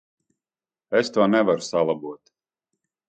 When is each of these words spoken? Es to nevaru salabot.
Es 1.01 1.13
to 1.17 1.27
nevaru 1.35 1.67
salabot. 1.67 2.35